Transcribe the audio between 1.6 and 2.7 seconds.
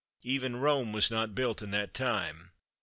in that time.